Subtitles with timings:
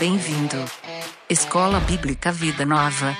[0.00, 0.56] bem-vindo.
[1.28, 3.14] Escola Bíblica Vida Nova.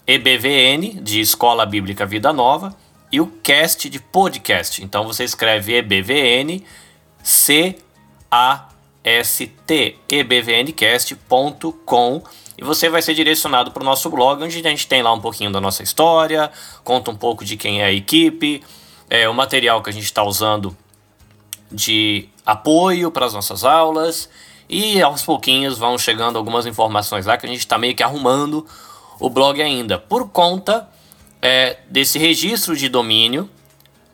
[0.06, 2.76] EBVN de Escola Bíblica Vida Nova
[3.10, 4.84] e o cast de podcast.
[4.84, 6.62] Então você escreve EBVN
[7.26, 7.85] C-A-S-T,
[10.08, 12.22] ebvncast.com
[12.58, 15.20] e você vai ser direcionado para o nosso blog, onde a gente tem lá um
[15.20, 16.50] pouquinho da nossa história,
[16.82, 18.62] conta um pouco de quem é a equipe,
[19.10, 20.76] é, o material que a gente está usando
[21.70, 24.28] de apoio para as nossas aulas
[24.68, 28.66] e aos pouquinhos vão chegando algumas informações lá que a gente está meio que arrumando
[29.20, 29.98] o blog ainda.
[29.98, 30.88] Por conta
[31.42, 33.50] é, desse registro de domínio,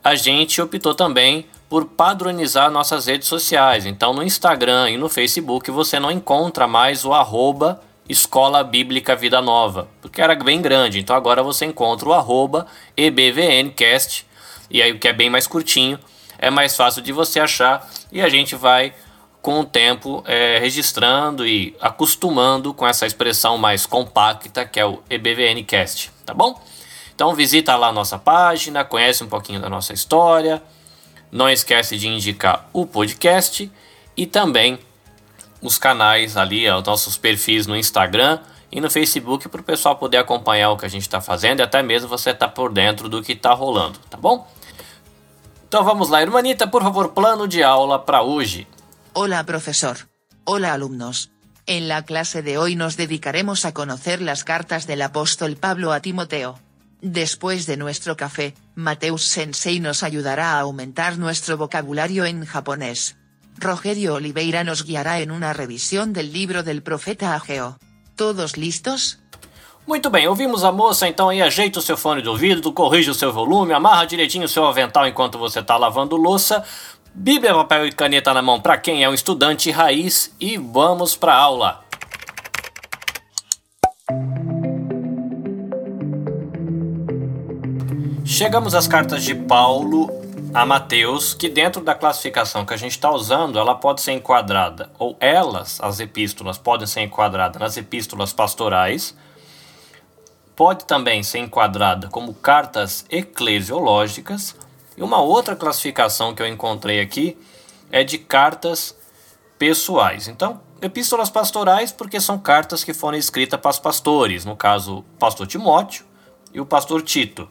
[0.03, 3.87] a gente optou também por padronizar nossas redes sociais.
[3.87, 9.41] Então, no Instagram e no Facebook você não encontra mais o arroba Escola Bíblica Vida
[9.41, 11.01] Nova, porque era bem grande.
[11.01, 14.27] Então, agora você encontra o arroba EBVNcast,
[14.71, 15.99] e aí o que é bem mais curtinho,
[16.39, 18.93] é mais fácil de você achar, e a gente vai
[19.41, 25.03] com o tempo é, registrando e acostumando com essa expressão mais compacta que é o
[25.09, 26.61] EBVNcast, tá bom?
[27.15, 30.63] Então visita lá a nossa página, conhece um pouquinho da nossa história,
[31.33, 33.73] não esquece de indicar o podcast
[34.15, 34.79] e também
[35.63, 38.39] os canais ali, os nossos perfis no Instagram
[38.71, 41.63] e no Facebook para o pessoal poder acompanhar o que a gente está fazendo e
[41.63, 44.47] até mesmo você estar tá por dentro do que está rolando, tá bom?
[45.67, 48.67] Então vamos lá, irmanita, por favor, plano de aula para hoje.
[49.15, 49.97] Hola, profesor.
[50.45, 51.31] Hola, alumnos.
[51.65, 56.01] En la clase de hoy nos dedicaremos a conocer las cartas del apóstol Pablo a
[56.01, 56.59] Timoteo.
[57.03, 63.17] Después de nuestro café, Mateus Sensei nos ayudará a aumentar nuestro vocabulario en japonés.
[63.59, 67.77] Rogerio Oliveira nos guiará en una revisión del libro del profeta Ageo.
[68.15, 69.19] ¿Todos listos?
[69.85, 73.15] Muito bem, ouvimos a moça, então aí ajeita o seu fone de ouvido, corrige o
[73.15, 76.63] seu volume, amarra direitinho o seu avental enquanto você está lavando louça,
[77.13, 81.35] Bíblia, papel e caneta na mão para quem é um estudante raiz e vamos para
[81.35, 81.82] aula.
[88.43, 90.11] Chegamos às cartas de Paulo
[90.53, 94.91] a Mateus, que dentro da classificação que a gente está usando, ela pode ser enquadrada,
[94.99, 99.17] ou elas, as epístolas, podem ser enquadradas nas epístolas pastorais,
[100.57, 104.57] pode também ser enquadrada como cartas eclesiológicas,
[104.97, 107.39] e uma outra classificação que eu encontrei aqui
[107.93, 108.93] é de cartas
[109.57, 110.27] pessoais.
[110.27, 115.03] Então, epístolas pastorais, porque são cartas que foram escritas para os pastores, no caso, o
[115.17, 116.05] pastor Timóteo
[116.53, 117.49] e o pastor Tito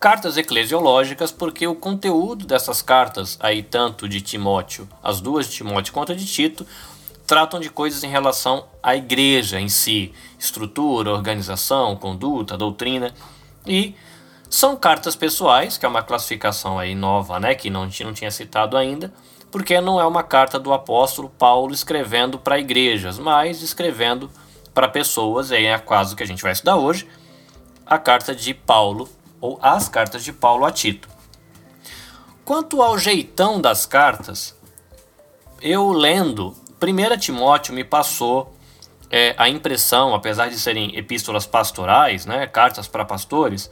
[0.00, 5.92] cartas eclesiológicas, porque o conteúdo dessas cartas, aí tanto de Timóteo, as duas de Timóteo
[5.92, 6.66] quanto de Tito,
[7.26, 13.12] tratam de coisas em relação à igreja em si, estrutura, organização, conduta, doutrina,
[13.66, 13.94] e
[14.48, 18.76] são cartas pessoais, que é uma classificação aí nova, né, que não, não tinha citado
[18.76, 19.12] ainda,
[19.50, 24.30] porque não é uma carta do apóstolo Paulo escrevendo para igrejas, mas escrevendo
[24.72, 27.06] para pessoas, aí é a caso que a gente vai estudar hoje,
[27.84, 29.08] a carta de Paulo
[29.40, 31.08] ou as cartas de Paulo a Tito.
[32.44, 34.56] Quanto ao jeitão das cartas,
[35.60, 38.54] eu lendo, 1 Timóteo me passou
[39.10, 43.70] é, a impressão, apesar de serem epístolas pastorais, né, cartas para pastores,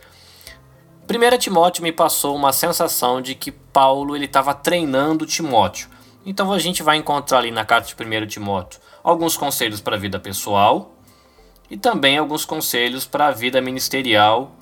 [1.08, 5.88] 1 Timóteo me passou uma sensação de que Paulo ele estava treinando Timóteo.
[6.24, 9.98] Então a gente vai encontrar ali na carta de 1 Timóteo alguns conselhos para a
[9.98, 10.96] vida pessoal
[11.70, 14.55] e também alguns conselhos para a vida ministerial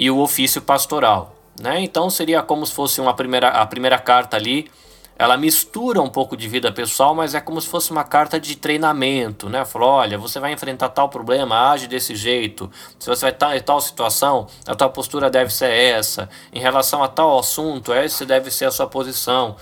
[0.00, 1.36] e o ofício pastoral.
[1.60, 1.82] Né?
[1.82, 4.70] Então seria como se fosse uma primeira, a primeira carta ali,
[5.18, 8.56] ela mistura um pouco de vida pessoal, mas é como se fosse uma carta de
[8.56, 9.62] treinamento, né?
[9.66, 12.70] Falou, olha, você vai enfrentar tal problema, age desse jeito.
[12.98, 16.30] Se você vai estar em tal situação, a tua postura deve ser essa.
[16.50, 19.56] Em relação a tal assunto, essa deve ser a sua posição.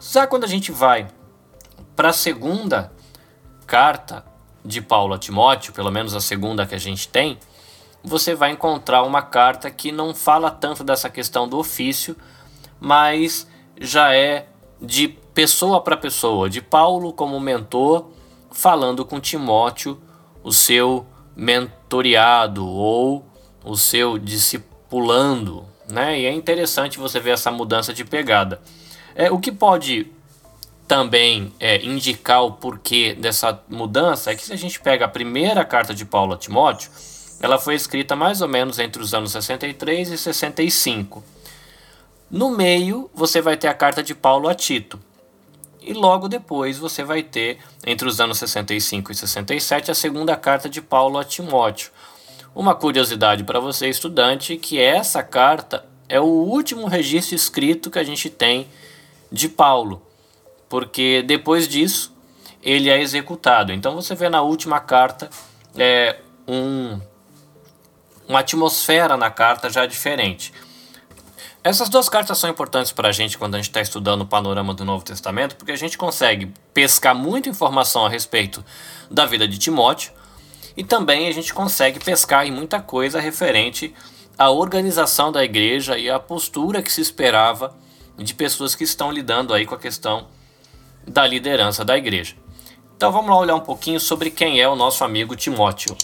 [0.00, 1.06] Já quando a gente vai
[1.94, 2.92] para a segunda
[3.64, 4.24] carta
[4.64, 7.38] de Paulo a Timóteo, pelo menos a segunda que a gente tem,
[8.02, 12.16] você vai encontrar uma carta que não fala tanto dessa questão do ofício,
[12.80, 13.46] mas
[13.80, 14.46] já é
[14.80, 18.08] de pessoa para pessoa, de Paulo como mentor,
[18.50, 20.00] falando com Timóteo,
[20.42, 21.06] o seu
[21.36, 23.24] mentoriado ou
[23.64, 26.18] o seu discipulando, né?
[26.18, 28.60] E é interessante você ver essa mudança de pegada.
[29.14, 30.10] É, o que pode
[30.86, 35.64] também é, indicar o porquê dessa mudança é que se a gente pega a primeira
[35.64, 36.90] carta de Paulo a Timóteo,
[37.40, 41.22] ela foi escrita mais ou menos entre os anos 63 e 65.
[42.30, 44.98] No meio, você vai ter a carta de Paulo a Tito.
[45.80, 50.68] E logo depois você vai ter, entre os anos 65 e 67, a segunda carta
[50.68, 51.90] de Paulo a Timóteo.
[52.54, 58.04] Uma curiosidade para você, estudante, que essa carta é o último registro escrito que a
[58.04, 58.68] gente tem
[59.30, 60.02] de Paulo,
[60.68, 62.12] porque depois disso
[62.62, 63.72] ele é executado.
[63.72, 65.30] Então você vê na última carta
[65.76, 66.98] é, um,
[68.28, 70.52] uma atmosfera na carta já diferente.
[71.64, 74.72] Essas duas cartas são importantes para a gente quando a gente está estudando o panorama
[74.72, 78.64] do Novo Testamento, porque a gente consegue pescar muita informação a respeito
[79.10, 80.12] da vida de Timóteo
[80.76, 83.92] e também a gente consegue pescar em muita coisa referente
[84.38, 87.74] à organização da igreja e à postura que se esperava
[88.16, 90.28] de pessoas que estão lidando aí com a questão
[91.06, 92.36] da liderança da igreja.
[92.96, 95.96] Então vamos lá olhar um pouquinho sobre quem é o nosso amigo Timóteo.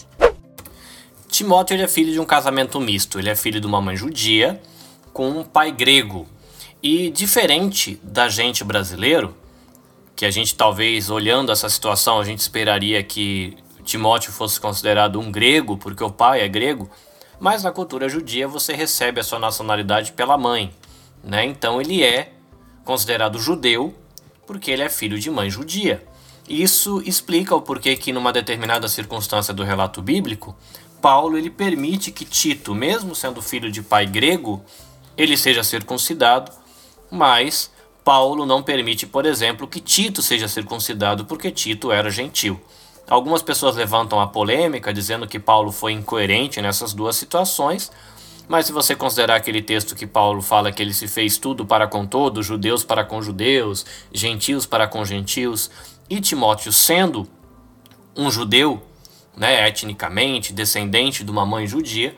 [1.35, 3.19] Timóteo ele é filho de um casamento misto.
[3.19, 4.61] Ele é filho de uma mãe judia
[5.11, 6.25] com um pai grego.
[6.81, 9.35] E diferente da gente brasileiro,
[10.15, 15.29] que a gente talvez olhando essa situação, a gente esperaria que Timóteo fosse considerado um
[15.29, 16.89] grego, porque o pai é grego,
[17.37, 20.73] mas na cultura judia você recebe a sua nacionalidade pela mãe,
[21.21, 21.43] né?
[21.43, 22.31] Então ele é
[22.85, 23.93] considerado judeu
[24.47, 26.01] porque ele é filho de mãe judia.
[26.47, 30.55] Isso explica o porquê que numa determinada circunstância do relato bíblico,
[31.05, 34.65] Paulo ele permite que Tito, mesmo sendo filho de pai grego,
[35.15, 36.51] ele seja circuncidado,
[37.11, 37.69] mas
[38.03, 42.59] Paulo não permite, por exemplo, que Tito seja circuncidado porque Tito era gentil.
[43.07, 47.91] Algumas pessoas levantam a polêmica dizendo que Paulo foi incoerente nessas duas situações,
[48.47, 51.85] mas se você considerar aquele texto que Paulo fala que ele se fez tudo para
[51.85, 55.69] com todos, judeus para com judeus, gentios para com gentios,
[56.09, 57.27] e Timóteo sendo
[58.17, 58.81] um judeu,
[59.37, 62.15] né, etnicamente, descendente de uma mãe judia,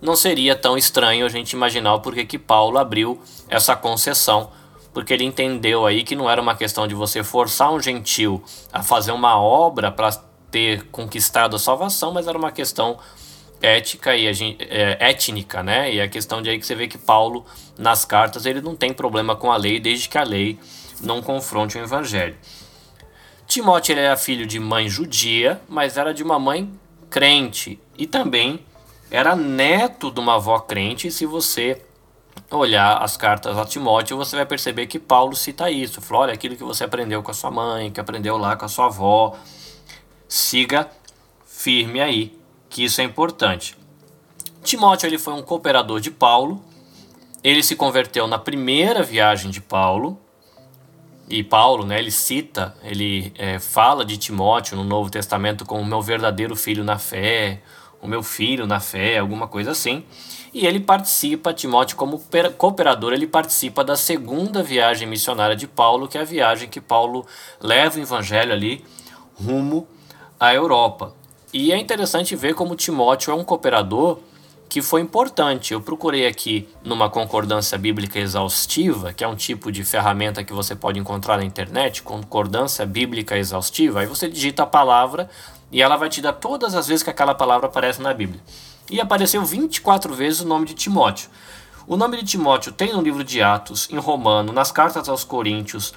[0.00, 4.50] não seria tão estranho a gente imaginar o porquê que Paulo abriu essa concessão,
[4.92, 8.82] porque ele entendeu aí que não era uma questão de você forçar um gentil a
[8.82, 10.12] fazer uma obra para
[10.50, 12.98] ter conquistado a salvação, mas era uma questão
[13.60, 14.26] ética e
[14.60, 15.92] é, étnica, né?
[15.92, 17.44] E a questão de aí que você vê que Paulo
[17.76, 20.58] nas cartas ele não tem problema com a lei desde que a lei
[21.00, 22.36] não confronte o evangelho.
[23.48, 26.70] Timóteo ele era filho de mãe judia, mas era de uma mãe
[27.08, 28.60] crente e também
[29.10, 31.08] era neto de uma avó crente.
[31.08, 31.82] E se você
[32.50, 36.02] olhar as cartas a Timóteo, você vai perceber que Paulo cita isso.
[36.02, 38.68] Falou, olha, aquilo que você aprendeu com a sua mãe, que aprendeu lá com a
[38.68, 39.34] sua avó,
[40.28, 40.86] siga
[41.46, 43.74] firme aí, que isso é importante.
[44.62, 46.62] Timóteo ele foi um cooperador de Paulo.
[47.42, 50.20] Ele se converteu na primeira viagem de Paulo.
[51.30, 56.00] E Paulo, né, ele cita, ele é, fala de Timóteo no Novo Testamento como meu
[56.00, 57.60] verdadeiro filho na fé,
[58.00, 60.04] o meu filho na fé, alguma coisa assim.
[60.54, 62.22] E ele participa, Timóteo, como
[62.56, 67.26] cooperador, ele participa da segunda viagem missionária de Paulo, que é a viagem que Paulo
[67.60, 68.82] leva o evangelho ali
[69.34, 69.86] rumo
[70.40, 71.14] à Europa.
[71.52, 74.18] E é interessante ver como Timóteo é um cooperador
[74.68, 75.72] que foi importante.
[75.72, 80.74] Eu procurei aqui numa concordância bíblica exaustiva, que é um tipo de ferramenta que você
[80.74, 84.00] pode encontrar na internet, concordância bíblica exaustiva.
[84.00, 85.30] Aí você digita a palavra
[85.72, 88.40] e ela vai te dar todas as vezes que aquela palavra aparece na Bíblia.
[88.90, 91.30] E apareceu 24 vezes o nome de Timóteo.
[91.86, 95.94] O nome de Timóteo tem no livro de Atos, em Romano, nas cartas aos Coríntios,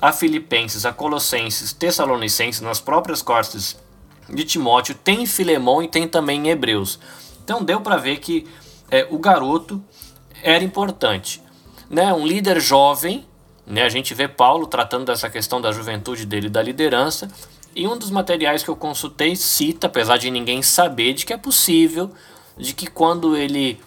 [0.00, 3.76] a Filipenses, a Colossenses, Tessalonicenses, nas próprias cartas
[4.28, 6.98] de Timóteo, tem em Filemão e tem também em Hebreus.
[7.44, 8.46] Então deu para ver que
[8.90, 9.82] é, o garoto
[10.42, 11.42] era importante.
[11.88, 12.12] Né?
[12.12, 13.26] Um líder jovem,
[13.66, 13.82] né?
[13.82, 17.28] a gente vê Paulo tratando dessa questão da juventude dele da liderança,
[17.74, 21.38] e um dos materiais que eu consultei cita, apesar de ninguém saber, de que é
[21.38, 22.10] possível,
[22.56, 23.80] de que quando ele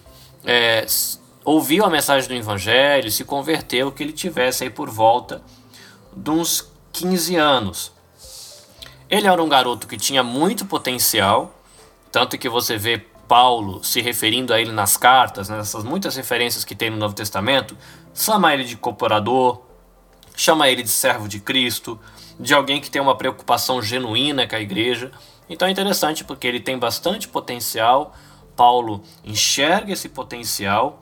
[0.43, 0.85] é,
[1.43, 5.41] ouviu a mensagem do Evangelho, se converteu, que ele tivesse aí por volta
[6.15, 7.91] de uns 15 anos.
[9.07, 11.53] Ele era um garoto que tinha muito potencial,
[12.11, 16.63] tanto que você vê Paulo se referindo a ele nas cartas, né, nessas muitas referências
[16.63, 17.77] que tem no Novo Testamento,
[18.13, 19.61] chama ele de cooperador,
[20.35, 21.99] chama ele de servo de Cristo,
[22.39, 25.11] de alguém que tem uma preocupação genuína com a igreja.
[25.49, 28.13] Então é interessante porque ele tem bastante potencial,
[28.55, 31.01] Paulo enxerga esse potencial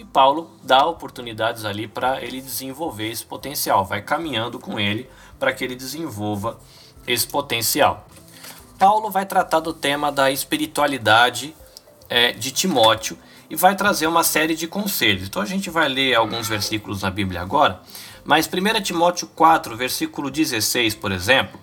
[0.00, 5.52] E Paulo dá oportunidades ali para ele desenvolver esse potencial, vai caminhando com ele para
[5.52, 6.58] que ele desenvolva
[7.06, 8.06] esse potencial.
[8.78, 11.54] Paulo vai tratar do tema da espiritualidade
[12.10, 13.16] é, de Timóteo
[13.48, 15.28] e vai trazer uma série de conselhos.
[15.28, 17.80] Então a gente vai ler alguns versículos na Bíblia agora,
[18.24, 21.58] mas 1 Timóteo 4, versículo 16, por exemplo,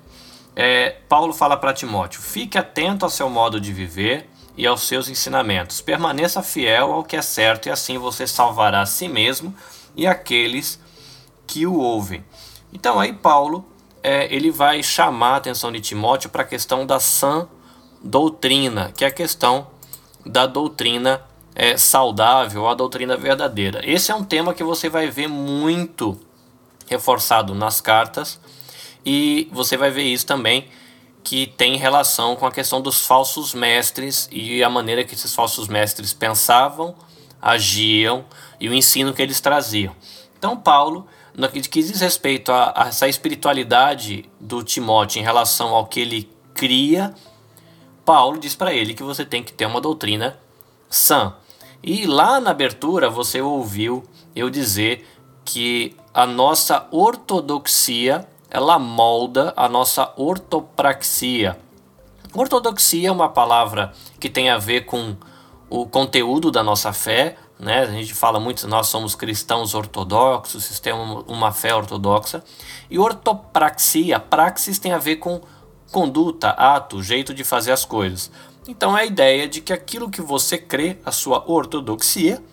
[0.55, 5.07] é, Paulo fala para Timóteo: fique atento ao seu modo de viver e aos seus
[5.07, 9.53] ensinamentos, permaneça fiel ao que é certo e assim você salvará a si mesmo
[9.95, 10.79] e aqueles
[11.45, 12.25] que o ouvem.
[12.73, 13.63] Então aí Paulo
[14.01, 17.47] é, ele vai chamar a atenção de Timóteo para a questão da sã
[18.03, 19.67] doutrina, que é a questão
[20.27, 21.21] da doutrina
[21.55, 23.81] é, saudável, a doutrina verdadeira.
[23.83, 26.19] Esse é um tema que você vai ver muito
[26.87, 28.39] reforçado nas cartas
[29.05, 30.67] e você vai ver isso também
[31.23, 35.67] que tem relação com a questão dos falsos mestres e a maneira que esses falsos
[35.67, 36.95] mestres pensavam,
[37.41, 38.23] agiam
[38.59, 39.93] e o ensino que eles traziam.
[40.37, 41.07] Então Paulo
[41.37, 46.29] no que diz respeito a, a essa espiritualidade do Timóteo em relação ao que ele
[46.55, 47.13] cria,
[48.07, 50.39] Paulo diz para ele que você tem que ter uma doutrina
[50.89, 51.35] sã.
[51.83, 54.01] E lá na abertura você ouviu
[54.33, 55.05] eu dizer
[55.43, 61.59] que a nossa ortodoxia ela molda a nossa ortopraxia.
[62.33, 65.17] Ortodoxia é uma palavra que tem a ver com
[65.69, 67.81] o conteúdo da nossa fé, né?
[67.81, 72.41] A gente fala muito, nós somos cristãos ortodoxos, temos uma fé ortodoxa.
[72.89, 75.41] E ortopraxia, praxis tem a ver com
[75.91, 78.31] conduta, ato, jeito de fazer as coisas.
[78.67, 82.43] Então é a ideia de que aquilo que você crê, a sua ortodoxia,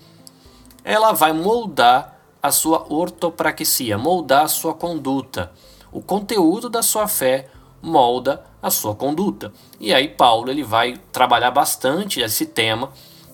[0.84, 5.50] ela vai moldar a sua ortopraxia, moldar a sua conduta.
[5.90, 7.48] O conteúdo da sua fé
[7.80, 9.52] molda a sua conduta.
[9.78, 12.90] E aí Paulo ele vai trabalhar bastante esse tema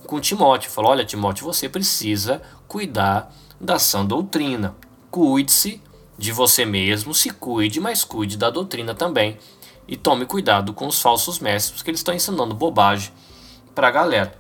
[0.07, 0.71] com Timóteo.
[0.71, 4.75] Falou: olha, Timóteo, você precisa cuidar da sã doutrina.
[5.11, 5.83] Cuide-se
[6.19, 9.39] de você mesmo, se cuide, mas cuide da doutrina também.
[9.91, 13.11] E tome cuidado com os falsos mestres, porque eles estão ensinando bobagem
[13.75, 14.39] para a galera.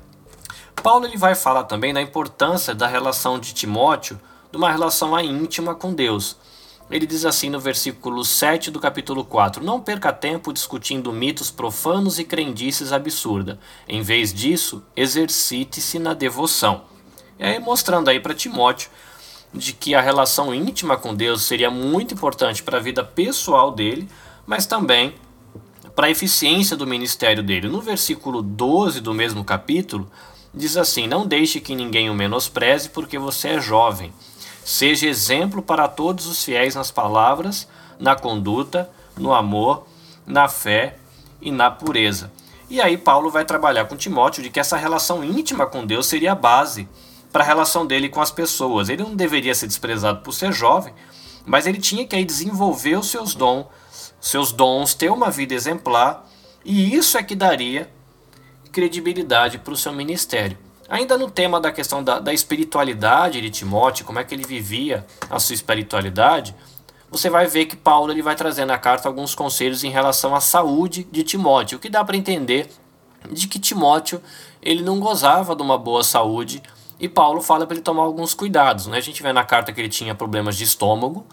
[0.80, 5.75] Paulo ele vai falar também da importância da relação de Timóteo, de uma relação íntima
[5.75, 6.37] com Deus.
[6.88, 12.21] Ele diz assim no versículo 7 do capítulo 4: Não perca tempo discutindo mitos profanos
[12.21, 13.59] e crendices absurdas.
[13.88, 16.83] Em vez disso, exercite-se na devoção.
[17.40, 18.88] E aí, mostrando aí para Timóteo
[19.52, 24.09] de que a relação íntima com Deus seria muito importante para a vida pessoal dele,
[24.47, 25.14] mas também
[26.00, 27.69] para a eficiência do ministério dele.
[27.69, 30.11] No versículo 12 do mesmo capítulo,
[30.54, 34.11] diz assim: Não deixe que ninguém o menospreze, porque você é jovem.
[34.64, 39.87] Seja exemplo para todos os fiéis nas palavras, na conduta, no amor,
[40.26, 40.97] na fé
[41.38, 42.33] e na pureza.
[42.71, 46.33] E aí Paulo vai trabalhar com Timóteo de que essa relação íntima com Deus seria
[46.33, 46.88] a base
[47.30, 48.88] para a relação dele com as pessoas.
[48.88, 50.95] Ele não deveria ser desprezado por ser jovem,
[51.45, 53.66] mas ele tinha que aí desenvolver os seus dons,
[54.21, 56.29] seus dons, ter uma vida exemplar,
[56.65, 57.91] e isso é que daria
[58.71, 60.59] credibilidade para o seu ministério.
[60.89, 65.07] Ainda no tema da questão da, da espiritualidade de Timóteo, como é que ele vivia
[65.31, 66.55] a sua espiritualidade,
[67.11, 70.41] você vai ver que Paulo ele vai trazer na carta alguns conselhos em relação à
[70.41, 72.69] saúde de Timóteo, o que dá para entender
[73.31, 74.21] de que Timóteo
[74.62, 76.62] ele não gozava de uma boa saúde
[76.99, 78.87] e Paulo fala para ele tomar alguns cuidados.
[78.87, 78.99] Né?
[78.99, 81.27] A gente vê na carta que ele tinha problemas de estômago,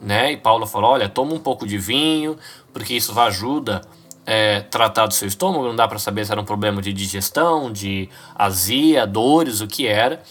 [0.00, 0.32] né?
[0.32, 2.36] e Paulo falou: olha, toma um pouco de vinho,
[2.72, 3.82] porque isso vai ajuda
[4.26, 7.72] é, tratar do seu estômago, não dá para saber se era um problema de digestão,
[7.72, 10.22] de azia, dores, o que era.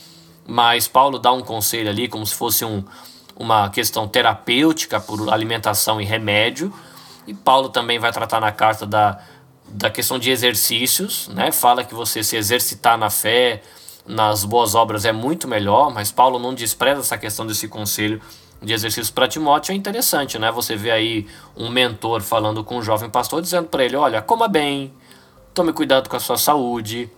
[0.48, 2.84] Mas Paulo dá um conselho ali, como se fosse um,
[3.36, 6.74] uma questão terapêutica por alimentação e remédio.
[7.28, 9.20] E Paulo também vai tratar na carta da,
[9.68, 11.52] da questão de exercícios, né?
[11.52, 13.62] Fala que você se exercitar na fé,
[14.08, 18.20] nas boas obras é muito melhor, mas Paulo não despreza essa questão desse conselho
[18.62, 20.51] de exercícios para Timóteo é interessante, né?
[20.51, 24.48] Você vê aí um mentor falando com um jovem pastor, dizendo para ele: olha, coma
[24.48, 24.94] bem,
[25.54, 27.10] tome cuidado com a sua saúde,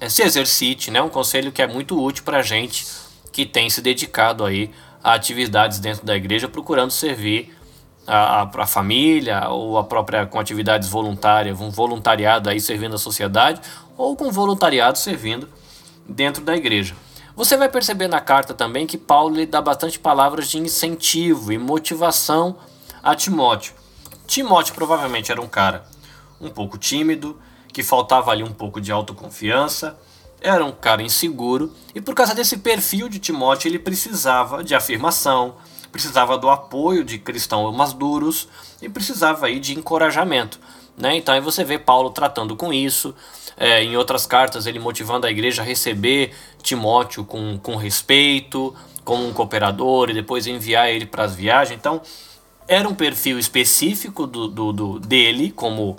[0.00, 1.00] eh, se exercite, né?
[1.00, 2.86] Um conselho que é muito útil para gente
[3.32, 4.70] que tem se dedicado aí
[5.02, 7.54] a atividades dentro da igreja, procurando servir
[8.06, 12.98] a, a, a família ou a própria com atividades voluntárias, um voluntariado aí servindo a
[12.98, 13.60] sociedade
[13.96, 15.48] ou com voluntariado servindo
[16.08, 16.94] dentro da igreja.
[17.36, 21.58] Você vai perceber na carta também que Paulo lhe dá bastante palavras de incentivo e
[21.58, 22.56] motivação
[23.02, 23.74] a Timóteo.
[24.24, 25.84] Timóteo provavelmente era um cara
[26.40, 27.36] um pouco tímido,
[27.72, 29.98] que faltava ali um pouco de autoconfiança,
[30.40, 35.56] era um cara inseguro e por causa desse perfil de Timóteo ele precisava de afirmação,
[35.90, 38.48] precisava do apoio de cristãos mais duros
[38.80, 40.60] e precisava aí de encorajamento.
[40.96, 41.16] Né?
[41.16, 43.12] Então aí você vê Paulo tratando com isso.
[43.56, 46.32] É, em outras cartas, ele motivando a igreja a receber
[46.62, 51.78] Timóteo com, com respeito, como um cooperador, e depois enviar ele para as viagens.
[51.78, 52.00] Então,
[52.66, 55.98] era um perfil específico do, do, do, dele como,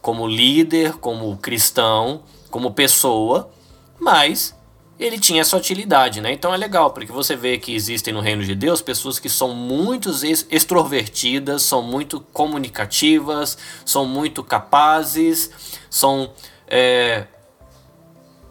[0.00, 3.50] como líder, como cristão, como pessoa,
[3.98, 4.54] mas
[4.98, 6.32] ele tinha essa utilidade, né?
[6.32, 9.52] Então é legal, porque você vê que existem no reino de Deus pessoas que são
[9.54, 10.10] muito
[10.50, 15.50] extrovertidas, são muito comunicativas, são muito capazes,
[15.90, 16.30] são
[16.66, 17.26] é,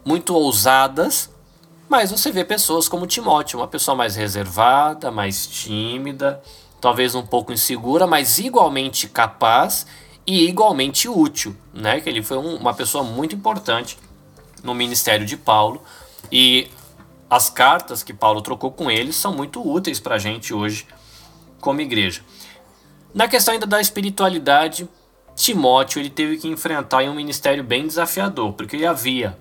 [0.06, 1.30] muito ousadas,
[1.89, 6.41] mas você vê pessoas como Timóteo, uma pessoa mais reservada, mais tímida,
[6.80, 9.86] talvez um pouco insegura, mas igualmente capaz
[10.25, 12.00] e igualmente útil, né?
[12.00, 13.98] Que ele foi um, uma pessoa muito importante
[14.63, 15.82] no ministério de Paulo
[16.32, 16.70] e
[17.30, 20.88] as cartas que Paulo trocou com ele são muito úteis para a gente hoje
[21.60, 22.22] como igreja.
[23.13, 24.88] Na questão ainda da espiritualidade,
[25.35, 29.38] Timóteo ele teve que enfrentar um ministério bem desafiador, porque ele havia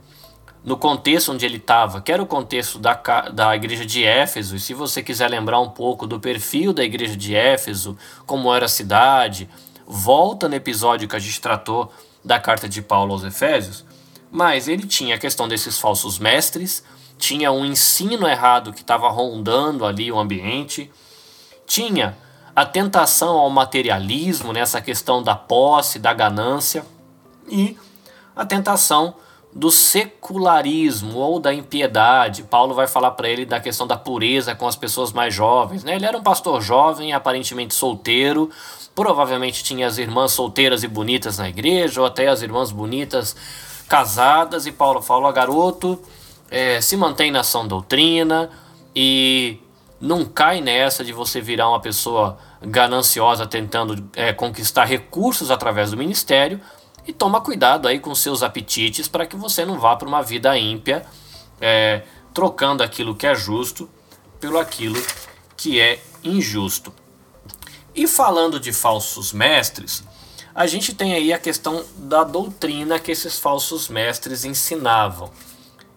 [0.62, 2.94] no contexto onde ele estava, que era o contexto da,
[3.32, 7.16] da igreja de Éfeso, e se você quiser lembrar um pouco do perfil da igreja
[7.16, 9.49] de Éfeso, como era a cidade,
[9.87, 11.92] volta no episódio que a gente tratou
[12.25, 13.85] da carta de Paulo aos Efésios,
[14.30, 16.85] mas ele tinha a questão desses falsos mestres,
[17.18, 20.90] tinha um ensino errado que estava rondando ali o ambiente,
[21.66, 22.16] tinha
[22.54, 26.85] a tentação ao materialismo, nessa né, questão da posse, da ganância,
[27.49, 27.76] e
[28.35, 29.14] a tentação
[29.52, 32.45] do secularismo ou da impiedade.
[32.45, 35.83] Paulo vai falar para ele da questão da pureza com as pessoas mais jovens.
[35.83, 35.97] Né?
[35.97, 38.50] Ele era um pastor jovem, aparentemente solteiro,
[38.95, 43.35] provavelmente tinha as irmãs solteiras e bonitas na igreja, ou até as irmãs bonitas
[43.88, 44.66] casadas.
[44.66, 45.99] E Paulo fala: garoto,
[46.50, 48.50] é, se mantém na sã doutrina
[48.95, 49.59] e
[50.00, 55.97] não cai nessa de você virar uma pessoa gananciosa tentando é, conquistar recursos através do
[55.97, 56.61] ministério
[57.06, 60.56] e toma cuidado aí com seus apetites para que você não vá para uma vida
[60.56, 61.04] ímpia,
[61.60, 63.91] é, trocando aquilo que é justo
[64.41, 65.00] pelo aquilo
[65.56, 66.93] que é injusto.
[67.95, 70.02] E falando de falsos mestres,
[70.54, 75.30] a gente tem aí a questão da doutrina que esses falsos mestres ensinavam.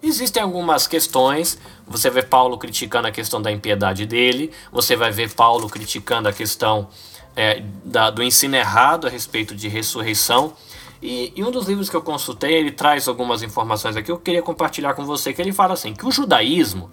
[0.02, 5.32] Existem algumas questões, você vê Paulo criticando a questão da impiedade dele, você vai ver
[5.32, 6.88] Paulo criticando a questão
[7.36, 10.54] é, da, do ensino errado a respeito de ressurreição.
[11.02, 14.42] E, e, um dos livros que eu consultei, ele traz algumas informações aqui, eu queria
[14.42, 16.90] compartilhar com você, que ele fala assim, que o judaísmo,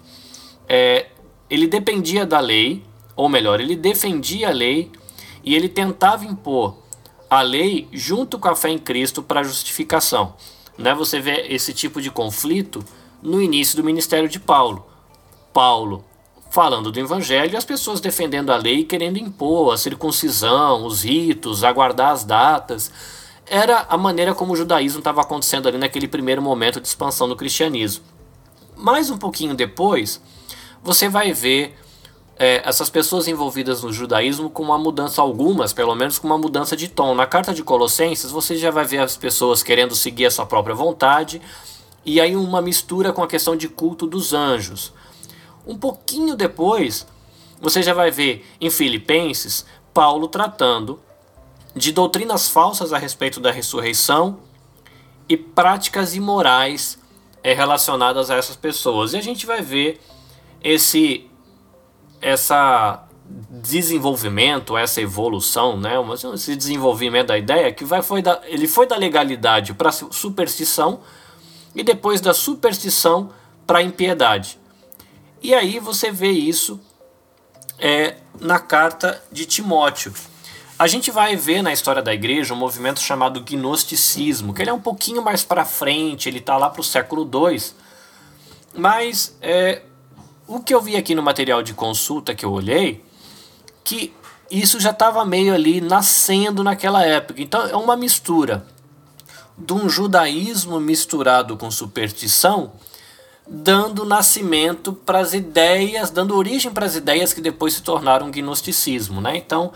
[0.68, 1.06] é,
[1.48, 2.84] ele dependia da lei,
[3.16, 4.90] ou melhor, ele defendia a lei
[5.42, 6.76] e ele tentava impor
[7.28, 10.34] a lei junto com a fé em Cristo para justificação.
[10.76, 10.94] Né?
[10.94, 12.84] Você vê esse tipo de conflito
[13.22, 14.86] no início do ministério de Paulo.
[15.52, 16.04] Paulo
[16.50, 21.64] falando do evangelho e as pessoas defendendo a lei querendo impor a circuncisão, os ritos,
[21.64, 22.92] aguardar as datas
[23.46, 27.36] era a maneira como o judaísmo estava acontecendo ali naquele primeiro momento de expansão do
[27.36, 28.04] cristianismo.
[28.76, 30.20] Mais um pouquinho depois,
[30.82, 31.76] você vai ver
[32.38, 36.76] é, essas pessoas envolvidas no judaísmo com uma mudança, algumas pelo menos, com uma mudança
[36.76, 37.14] de tom.
[37.14, 40.74] Na carta de Colossenses, você já vai ver as pessoas querendo seguir a sua própria
[40.74, 41.40] vontade,
[42.04, 44.92] e aí uma mistura com a questão de culto dos anjos.
[45.66, 47.06] Um pouquinho depois,
[47.60, 51.00] você já vai ver em Filipenses Paulo tratando
[51.74, 54.40] de doutrinas falsas a respeito da ressurreição
[55.28, 56.98] e práticas imorais
[57.42, 59.12] é, relacionadas a essas pessoas.
[59.12, 60.00] E a gente vai ver
[60.62, 61.28] esse
[62.20, 63.04] essa
[63.50, 65.94] desenvolvimento, essa evolução, né,
[66.34, 71.00] esse desenvolvimento da ideia que vai foi da, ele foi da legalidade para superstição
[71.74, 73.30] e depois da superstição
[73.66, 74.58] para impiedade.
[75.42, 76.80] E aí você vê isso
[77.78, 80.12] é, na carta de Timóteo.
[80.78, 84.72] A gente vai ver na história da igreja um movimento chamado gnosticismo, que ele é
[84.72, 87.62] um pouquinho mais para frente, ele está lá para o século II.
[88.74, 89.82] Mas é,
[90.46, 93.04] o que eu vi aqui no material de consulta que eu olhei,
[93.84, 94.12] que
[94.50, 97.40] isso já estava meio ali nascendo naquela época.
[97.40, 98.66] Então é uma mistura
[99.64, 102.72] de um judaísmo misturado com superstição,
[103.46, 109.20] dando nascimento para as ideias, dando origem para as ideias que depois se tornaram gnosticismo,
[109.20, 109.36] né?
[109.36, 109.72] Então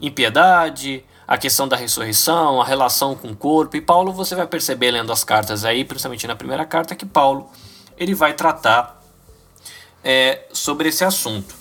[0.00, 3.76] impiedade, a questão da ressurreição, a relação com o corpo.
[3.76, 7.50] E Paulo, você vai perceber lendo as cartas aí, principalmente na primeira carta, que Paulo
[7.96, 9.02] ele vai tratar
[10.04, 11.57] é, sobre esse assunto.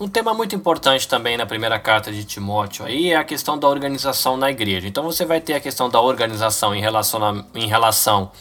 [0.00, 3.68] Um tema muito importante também na primeira carta de Timóteo aí é a questão da
[3.68, 4.88] organização na igreja.
[4.88, 8.32] Então você vai ter a questão da organização em relação a, em relação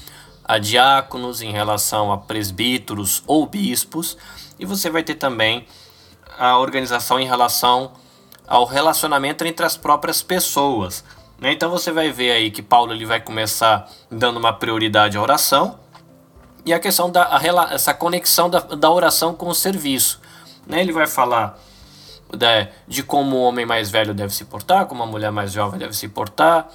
[0.45, 4.17] a diáconos, em relação a presbíteros ou bispos,
[4.58, 5.67] e você vai ter também
[6.38, 7.91] a organização em relação
[8.48, 11.04] ao relacionamento entre as próprias pessoas.
[11.41, 11.52] Né?
[11.52, 15.78] Então você vai ver aí que Paulo ele vai começar dando uma prioridade à oração
[16.65, 20.22] e a questão da a, essa conexão da, da oração com o serviço.
[20.70, 20.82] Né?
[20.82, 21.60] Ele vai falar
[22.32, 25.80] de, de como o homem mais velho deve se portar, como a mulher mais jovem
[25.80, 26.70] deve se portar,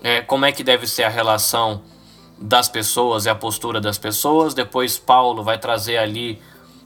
[0.00, 1.82] é, como é que deve ser a relação
[2.38, 4.54] das pessoas e a postura das pessoas.
[4.54, 6.40] Depois Paulo vai trazer ali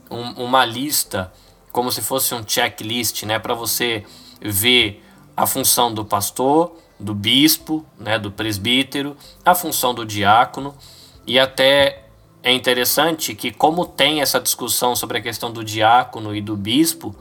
[0.09, 1.31] um, uma lista,
[1.71, 4.03] como se fosse um checklist, né, para você
[4.41, 5.03] ver
[5.35, 9.15] a função do pastor, do bispo, né, do presbítero,
[9.45, 10.75] a função do diácono
[11.25, 12.06] e até
[12.43, 17.15] é interessante que como tem essa discussão sobre a questão do diácono e do bispo,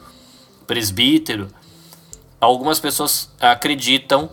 [0.66, 1.48] presbítero,
[2.40, 4.29] algumas pessoas acreditam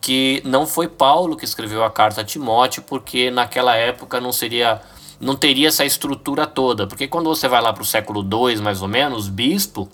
[0.00, 4.80] que não foi Paulo que escreveu a carta a Timóteo, porque naquela época não seria
[5.18, 8.82] não teria essa estrutura toda, porque quando você vai lá para o século II, mais
[8.82, 9.88] ou menos, bispo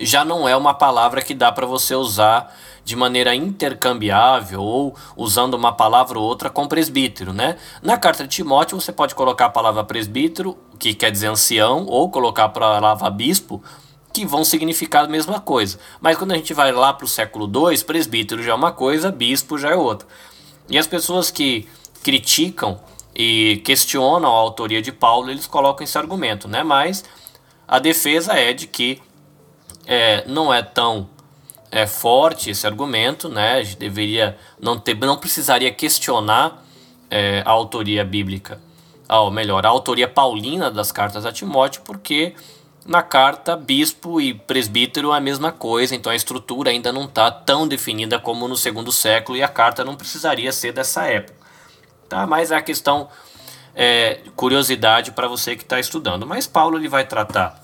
[0.00, 5.54] já não é uma palavra que dá para você usar de maneira intercambiável ou usando
[5.54, 7.56] uma palavra ou outra com presbítero, né?
[7.82, 12.10] Na carta de Timóteo você pode colocar a palavra presbítero, que quer dizer ancião, ou
[12.10, 13.62] colocar a palavra bispo,
[14.12, 15.78] que vão significar a mesma coisa.
[16.00, 19.12] Mas quando a gente vai lá para o século II, presbítero já é uma coisa,
[19.12, 20.08] bispo já é outra.
[20.68, 21.68] E as pessoas que
[22.02, 22.80] criticam
[23.14, 26.62] e questionam a autoria de Paulo, eles colocam esse argumento, né?
[26.62, 27.04] Mas
[27.68, 29.00] a defesa é de que
[29.90, 31.10] é, não é tão
[31.68, 33.54] é, forte esse argumento, né?
[33.54, 36.64] A gente deveria não ter, não precisaria questionar
[37.10, 38.60] é, a autoria bíblica,
[39.08, 42.36] ou melhor, a autoria paulina das cartas a Timóteo, porque
[42.86, 47.28] na carta, bispo e presbítero é a mesma coisa, então a estrutura ainda não está
[47.28, 51.34] tão definida como no segundo século e a carta não precisaria ser dessa época.
[52.08, 52.28] Tá?
[52.28, 53.08] Mas é a questão,
[53.74, 56.26] é, curiosidade para você que está estudando.
[56.28, 57.60] Mas Paulo ele vai tratar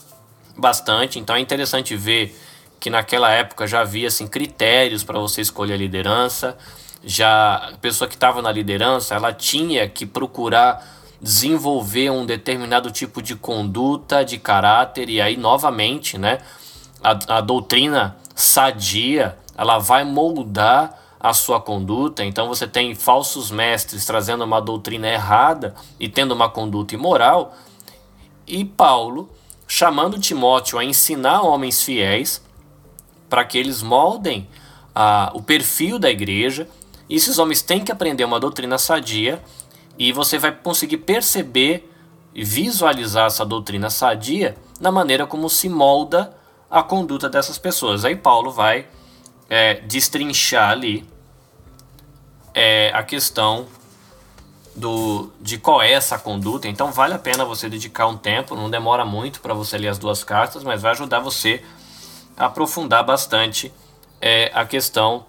[0.57, 2.38] bastante, então é interessante ver
[2.79, 6.57] que naquela época já havia assim, critérios para você escolher a liderança,
[7.05, 13.23] já a pessoa que estava na liderança ela tinha que procurar desenvolver um determinado tipo
[13.23, 16.38] de conduta, de caráter, e aí novamente, né,
[17.03, 22.25] a, a doutrina sadia, ela vai moldar a sua conduta.
[22.25, 27.57] Então você tem falsos mestres trazendo uma doutrina errada e tendo uma conduta imoral,
[28.47, 29.29] e Paulo
[29.67, 32.43] chamando Timóteo a ensinar homens fiéis
[33.29, 34.49] para que eles moldem
[34.95, 36.69] a, o perfil da igreja.
[37.09, 39.43] E esses homens têm que aprender uma doutrina sadia
[39.99, 41.91] e você vai conseguir perceber
[42.35, 46.37] e visualizar essa doutrina sadia na maneira como se molda
[46.71, 48.05] a conduta dessas pessoas.
[48.05, 48.87] Aí Paulo vai
[49.49, 51.09] é, destrinchar ali
[52.53, 53.67] é, a questão
[54.77, 56.69] do, de qual é essa conduta.
[56.69, 59.99] Então vale a pena você dedicar um tempo, não demora muito para você ler as
[59.99, 61.65] duas cartas, mas vai ajudar você
[62.37, 63.73] a aprofundar bastante
[64.21, 65.25] é, a questão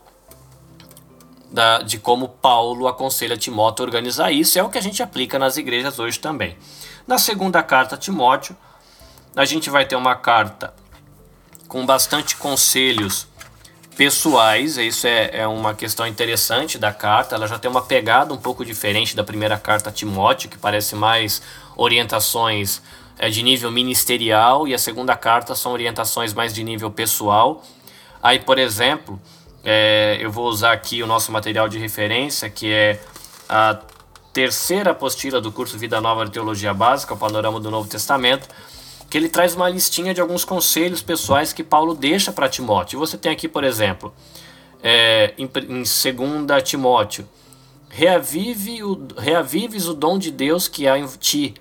[1.49, 5.39] da, de como Paulo aconselha Timóteo a organizar isso, é o que a gente aplica
[5.39, 6.57] nas igrejas hoje também.
[7.07, 8.55] Na segunda carta a Timóteo,
[9.33, 10.73] a gente vai ter uma carta
[11.67, 13.26] com bastante conselhos
[13.97, 18.37] pessoais, isso é, é uma questão interessante da carta, ela já tem uma pegada um
[18.37, 21.41] pouco diferente da primeira carta a Timóteo, que parece mais
[21.75, 22.79] orientações
[23.17, 27.63] é, de nível ministerial, e a segunda carta são orientações mais de nível pessoal.
[28.21, 29.19] Aí, por exemplo,
[29.63, 33.01] é, eu vou usar aqui o nosso material de referência, que é
[33.49, 33.79] a
[34.31, 38.47] terceira apostila do curso Vida Nova de Teologia Básica, o Panorama do Novo Testamento,
[39.09, 42.99] que ele traz uma listinha de alguns conselhos pessoais que Paulo deixa para Timóteo.
[42.99, 44.13] Você tem aqui, por exemplo,
[44.83, 47.27] é, em, em 2 Timóteo,
[47.89, 51.53] reavive o, reavives o dom de Deus que há em ti.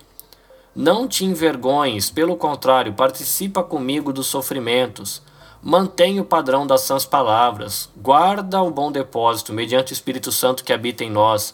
[0.75, 5.21] Não te envergonhes, pelo contrário, participa comigo dos sofrimentos
[5.61, 10.71] Mantém o padrão das sãs palavras, guarda o bom depósito, mediante o Espírito Santo que
[10.71, 11.53] habita em nós.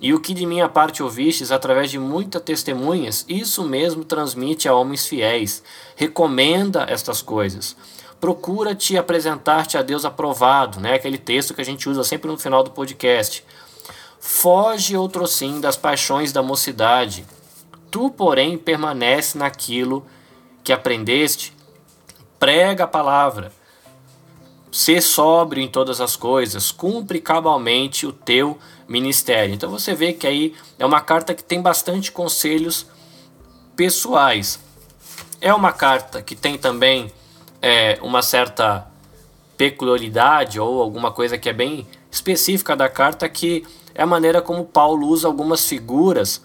[0.00, 4.74] E o que de minha parte ouvistes através de muitas testemunhas, isso mesmo transmite a
[4.74, 5.62] homens fiéis.
[5.96, 7.76] Recomenda estas coisas.
[8.20, 10.94] Procura-te apresentar-te a Deus aprovado, né?
[10.94, 13.44] Aquele texto que a gente usa sempre no final do podcast.
[14.20, 17.24] Foge outro sim das paixões da mocidade.
[17.90, 20.06] Tu, porém, permanece naquilo
[20.62, 21.58] que aprendeste
[22.38, 23.52] prega a palavra,
[24.70, 29.54] ser sóbrio em todas as coisas, cumpre cabalmente o teu ministério.
[29.54, 32.86] Então você vê que aí é uma carta que tem bastante conselhos
[33.76, 34.58] pessoais.
[35.40, 37.12] É uma carta que tem também
[37.60, 38.90] é, uma certa
[39.56, 44.64] peculiaridade ou alguma coisa que é bem específica da carta, que é a maneira como
[44.64, 46.40] Paulo usa algumas figuras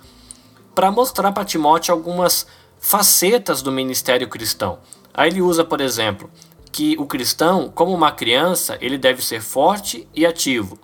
[0.75, 2.45] para mostrar para Timóteo algumas
[2.79, 4.79] facetas do ministério cristão.
[5.13, 6.29] Aí ele usa, por exemplo,
[6.71, 10.77] que o cristão, como uma criança, ele deve ser forte e ativo.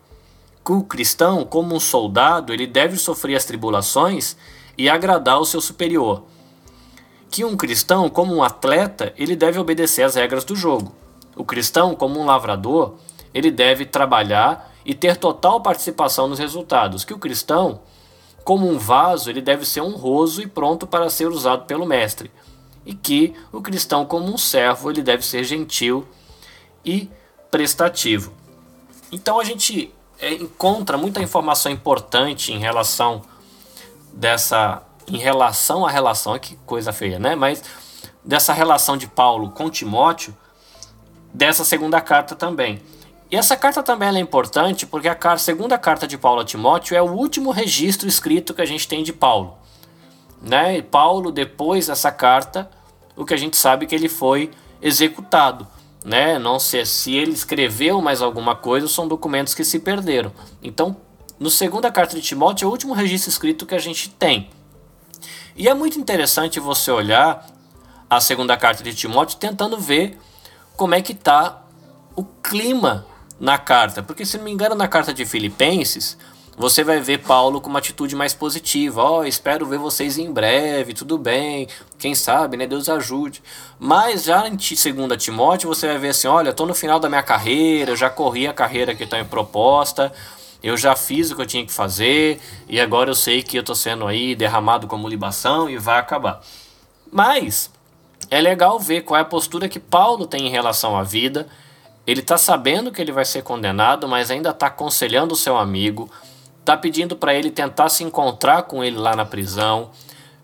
[0.63, 4.35] Que o cristão, como um soldado, ele deve sofrer as tribulações
[4.77, 6.23] e agradar o seu superior.
[7.29, 10.93] Que um cristão, como um atleta, ele deve obedecer às regras do jogo.
[11.35, 12.95] O cristão, como um lavrador,
[13.33, 17.03] ele deve trabalhar e ter total participação nos resultados.
[17.03, 17.81] Que o cristão,
[18.43, 22.31] como um vaso, ele deve ser honroso e pronto para ser usado pelo mestre.
[22.85, 26.07] E que o cristão, como um servo, ele deve ser gentil
[26.83, 27.09] e
[27.51, 28.33] prestativo.
[29.11, 33.21] Então a gente é, encontra muita informação importante em relação
[34.13, 37.36] dessa em relação à relação, que coisa feia, né?
[37.36, 37.63] Mas
[38.23, 40.38] dessa relação de Paulo com Timóteo,
[41.34, 42.79] dessa segunda carta também.
[43.32, 47.01] E essa carta também é importante porque a segunda carta de Paulo a Timóteo é
[47.01, 49.58] o último registro escrito que a gente tem de Paulo.
[50.41, 50.77] Né?
[50.77, 52.69] E Paulo, depois dessa carta,
[53.15, 54.51] o que a gente sabe é que ele foi
[54.82, 55.67] executado.
[56.03, 56.39] Né?
[56.39, 60.31] Não sei se ele escreveu mais alguma coisa, são documentos que se perderam.
[60.63, 60.95] Então,
[61.39, 64.49] no segunda carta de Timóteo é o último registro escrito que a gente tem.
[65.55, 67.45] E é muito interessante você olhar
[68.09, 70.17] a segunda carta de Timóteo tentando ver
[70.75, 71.63] como é que está
[72.15, 73.05] o clima
[73.39, 74.01] na carta.
[74.01, 76.17] Porque, se não me engano, na carta de Filipenses,
[76.57, 79.01] você vai ver Paulo com uma atitude mais positiva.
[79.01, 82.67] Ó, oh, espero ver vocês em breve, tudo bem, quem sabe, né?
[82.67, 83.41] Deus ajude.
[83.79, 87.23] Mas já em 2 Timóteo, você vai ver assim: olha, estou no final da minha
[87.23, 90.12] carreira, já corri a carreira que está em proposta,
[90.62, 93.62] eu já fiz o que eu tinha que fazer, e agora eu sei que eu
[93.62, 96.41] estou sendo aí derramado como libação e vai acabar.
[97.12, 97.71] Mas
[98.29, 101.47] é legal ver qual é a postura que Paulo tem em relação à vida
[102.09, 106.09] ele está sabendo que ele vai ser condenado, mas ainda está aconselhando o seu amigo,
[106.69, 109.89] está pedindo para ele tentar se encontrar com ele lá na prisão,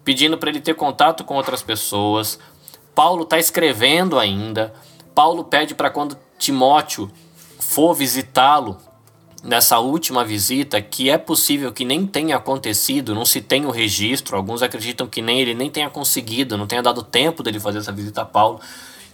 [0.04, 2.40] pedindo para ele ter contato com outras pessoas.
[2.96, 4.74] Paulo está escrevendo ainda.
[5.14, 7.12] Paulo pede para quando Timóteo
[7.60, 8.76] for visitá-lo
[9.44, 14.36] nessa última visita, que é possível que nem tenha acontecido, não se tem o registro,
[14.36, 17.92] alguns acreditam que nem ele nem tenha conseguido, não tenha dado tempo dele fazer essa
[17.92, 18.60] visita a Paulo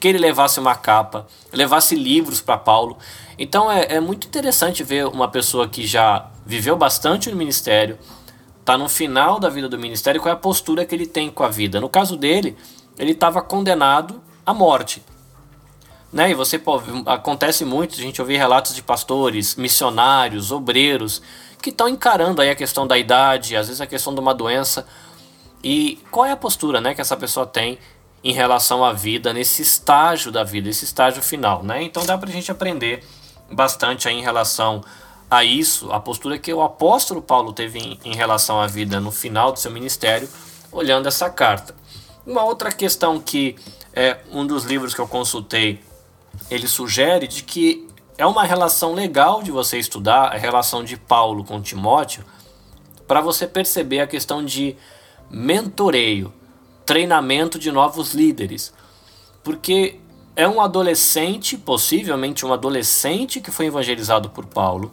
[0.01, 2.97] que ele levasse uma capa, levasse livros para Paulo.
[3.41, 7.97] Então é, é muito interessante ver uma pessoa que já viveu bastante no ministério,
[8.59, 11.43] está no final da vida do ministério, qual é a postura que ele tem com
[11.43, 11.81] a vida.
[11.81, 12.55] No caso dele,
[12.99, 15.03] ele estava condenado à morte.
[16.13, 16.29] Né?
[16.29, 21.19] E você pô, acontece muito, a gente ouvir relatos de pastores, missionários, obreiros,
[21.59, 24.85] que estão encarando aí a questão da idade, às vezes a questão de uma doença.
[25.63, 27.79] E qual é a postura né, que essa pessoa tem
[28.23, 31.81] em relação à vida nesse estágio da vida, esse estágio final, né?
[31.81, 33.03] Então dá para a gente aprender
[33.51, 34.83] bastante em relação
[35.29, 39.11] a isso, a postura que o apóstolo Paulo teve em, em relação à vida no
[39.11, 40.27] final do seu ministério,
[40.71, 41.73] olhando essa carta.
[42.25, 43.55] Uma outra questão que
[43.93, 45.81] é um dos livros que eu consultei,
[46.49, 47.87] ele sugere de que
[48.17, 52.23] é uma relação legal de você estudar a relação de Paulo com Timóteo,
[53.07, 54.75] para você perceber a questão de
[55.29, 56.31] mentoreio
[56.85, 58.73] treinamento de novos líderes.
[59.43, 59.99] Porque
[60.41, 64.91] é um adolescente, possivelmente um adolescente que foi evangelizado por Paulo,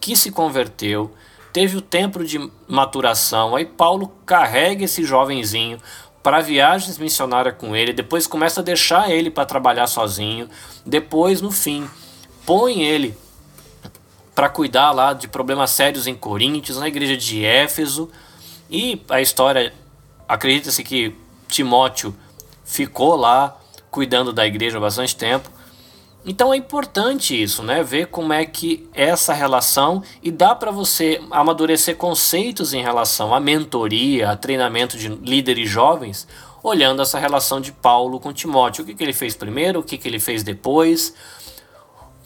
[0.00, 1.12] que se converteu,
[1.52, 5.78] teve o tempo de maturação, aí Paulo carrega esse jovenzinho
[6.22, 10.48] para viagens missionárias com ele, depois começa a deixar ele para trabalhar sozinho,
[10.86, 11.88] depois no fim
[12.46, 13.16] põe ele
[14.34, 18.10] para cuidar lá de problemas sérios em Coríntios, na igreja de Éfeso,
[18.70, 19.74] e a história
[20.28, 21.14] acredita-se que
[21.48, 22.14] Timóteo
[22.64, 23.57] ficou lá
[23.90, 25.50] cuidando da igreja bastante tempo.
[26.24, 27.82] Então é importante isso, né?
[27.82, 33.40] Ver como é que essa relação e dá para você amadurecer conceitos em relação à
[33.40, 36.26] mentoria, a treinamento de líderes jovens,
[36.62, 38.82] olhando essa relação de Paulo com Timóteo.
[38.82, 41.14] O que, que ele fez primeiro, o que, que ele fez depois,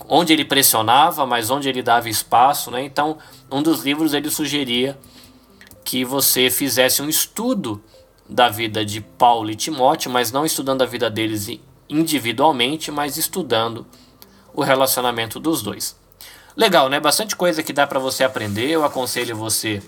[0.09, 2.83] onde ele pressionava, mas onde ele dava espaço, né?
[2.83, 3.18] Então,
[3.51, 4.98] um dos livros ele sugeria
[5.85, 7.83] que você fizesse um estudo
[8.33, 11.49] da vida de Paulo e Timóteo, mas não estudando a vida deles
[11.88, 13.87] individualmente, mas estudando
[14.55, 15.97] o relacionamento dos dois.
[16.57, 16.99] Legal, né?
[16.99, 18.71] Bastante coisa que dá para você aprender.
[18.71, 19.83] Eu aconselho você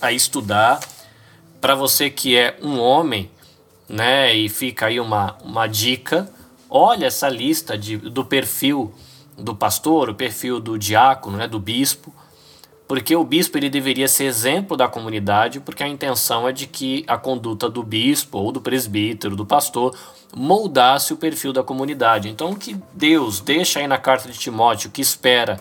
[0.00, 0.80] a estudar.
[1.60, 3.30] Para você que é um homem,
[3.88, 4.34] né?
[4.34, 6.28] E fica aí uma, uma dica.
[6.68, 8.94] Olha essa lista de, do perfil
[9.36, 11.48] do pastor, o perfil do diácono, né?
[11.48, 12.12] Do bispo
[12.86, 17.04] porque o bispo ele deveria ser exemplo da comunidade, porque a intenção é de que
[17.06, 19.96] a conduta do bispo ou do presbítero, do pastor,
[20.36, 22.28] moldasse o perfil da comunidade.
[22.28, 25.58] Então, o que Deus deixa aí na carta de Timóteo, que espera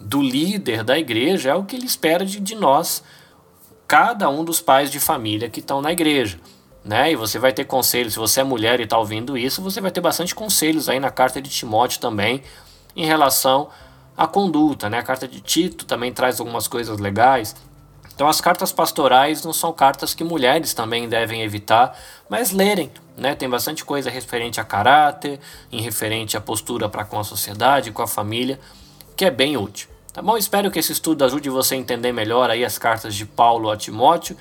[0.00, 3.02] do líder da igreja, é o que ele espera de, de nós,
[3.86, 6.38] cada um dos pais de família que estão na igreja.
[6.84, 7.12] Né?
[7.12, 9.90] E você vai ter conselhos, se você é mulher e está ouvindo isso, você vai
[9.90, 12.42] ter bastante conselhos aí na carta de Timóteo também,
[12.94, 13.87] em relação a
[14.26, 14.98] conduta, né?
[14.98, 17.54] A carta de Tito também traz algumas coisas legais.
[18.14, 21.96] Então as cartas pastorais não são cartas que mulheres também devem evitar,
[22.28, 23.36] mas lerem, né?
[23.36, 25.38] Tem bastante coisa referente a caráter,
[25.70, 28.58] em referente à postura para com a sociedade, com a família,
[29.16, 29.88] que é bem útil.
[30.12, 30.36] Tá bom?
[30.36, 33.76] Espero que esse estudo ajude você a entender melhor aí as cartas de Paulo a
[33.76, 34.36] Timóteo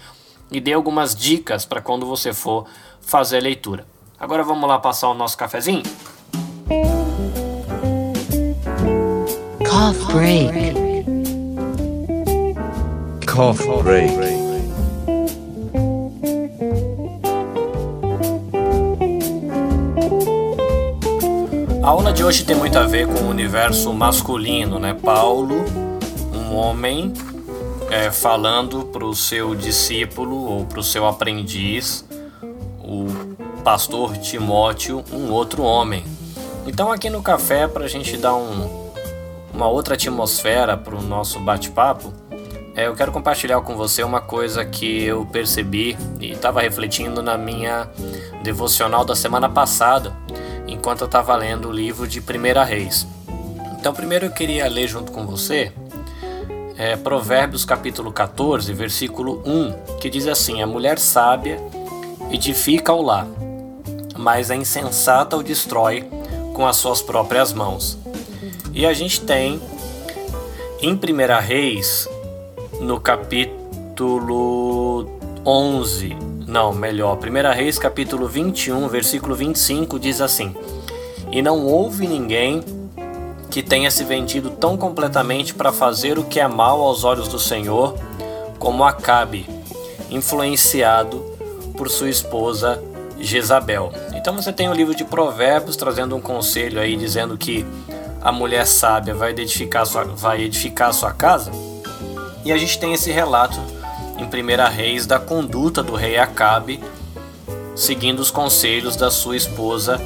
[0.50, 2.66] e dê algumas dicas para quando você for
[3.00, 3.86] fazer a leitura.
[4.20, 5.84] Agora vamos lá passar o nosso cafezinho?
[9.78, 10.74] Cough break.
[13.28, 14.12] Cough break.
[21.84, 24.96] A aula de hoje tem muito a ver com o universo masculino, né?
[24.96, 25.64] Paulo,
[26.34, 27.14] um homem,
[27.92, 32.04] é, falando para o seu discípulo ou para o seu aprendiz,
[32.80, 33.06] o
[33.64, 36.04] pastor Timóteo, um outro homem.
[36.66, 38.87] Então, aqui no café, para a gente dar um,
[39.58, 42.14] uma outra atmosfera para o nosso bate-papo,
[42.76, 47.36] é, eu quero compartilhar com você uma coisa que eu percebi e estava refletindo na
[47.40, 47.90] minha
[48.44, 50.16] devocional da semana passada,
[50.68, 53.08] enquanto eu estava lendo o livro de Primeira Reis.
[53.80, 55.74] Então, primeiro eu queria ler junto com você
[56.78, 61.60] é, Provérbios capítulo 14, versículo 1, que diz assim: A mulher sábia
[62.30, 63.26] edifica o lar,
[64.16, 66.08] mas a insensata o destrói
[66.54, 67.98] com as suas próprias mãos.
[68.78, 69.60] E a gente tem
[70.80, 72.08] em Primeira Reis
[72.80, 73.58] no capítulo
[75.44, 80.56] 11, não, melhor, 1 Reis capítulo 21, versículo 25 diz assim:
[81.32, 82.64] E não houve ninguém
[83.50, 87.40] que tenha se vendido tão completamente para fazer o que é mal aos olhos do
[87.40, 87.98] Senhor,
[88.60, 89.50] como Acabe,
[90.12, 91.26] influenciado
[91.76, 92.80] por sua esposa
[93.20, 93.92] Jezabel.
[94.14, 97.66] Então você tem o livro de Provérbios trazendo um conselho aí dizendo que
[98.28, 101.50] a mulher sábia vai edificar sua, vai edificar sua casa
[102.44, 103.58] e a gente tem esse relato
[104.18, 106.84] em 1 Reis da conduta do rei Acabe,
[107.74, 109.98] seguindo os conselhos da sua esposa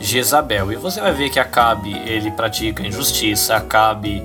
[0.00, 0.72] Jezabel.
[0.72, 4.20] E você vai ver que Acabe ele pratica injustiça, Acabe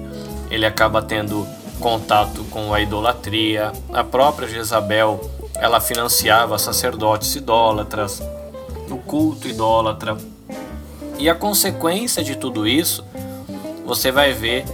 [0.50, 1.48] ele acaba tendo
[1.80, 3.72] contato com a idolatria.
[3.94, 5.22] A própria Jezabel
[5.54, 8.24] ela financiava sacerdotes idólatras,
[8.90, 10.18] o culto idólatra.
[11.24, 13.02] E a consequência de tudo isso,
[13.86, 14.66] você vai ver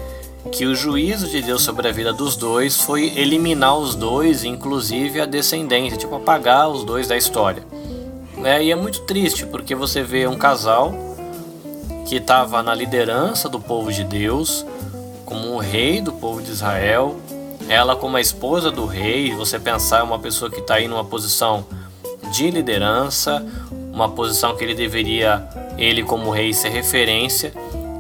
[0.52, 5.22] que o juízo de Deus sobre a vida dos dois foi eliminar os dois, inclusive
[5.22, 7.64] a descendência, tipo apagar os dois da história.
[8.36, 8.64] Né?
[8.64, 10.92] E é muito triste porque você vê um casal
[12.08, 14.66] que estava na liderança do povo de Deus,
[15.26, 17.16] como o rei do povo de Israel,
[17.68, 21.64] ela como a esposa do rei, você pensar uma pessoa que está aí numa posição
[22.32, 23.46] de liderança,
[24.00, 27.54] uma posição que ele deveria, ele como rei, ser referência,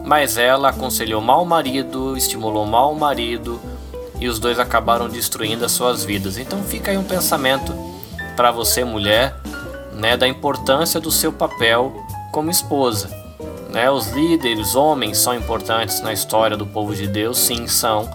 [0.05, 3.59] mas ela aconselhou mal o marido, estimulou mal o marido
[4.19, 6.37] e os dois acabaram destruindo as suas vidas.
[6.37, 7.73] Então fica aí um pensamento
[8.35, 9.35] para você, mulher,
[9.93, 11.93] né, da importância do seu papel
[12.31, 13.09] como esposa.
[13.69, 13.91] Né?
[13.91, 18.09] Os líderes, homens, são importantes na história do povo de Deus, sim, são,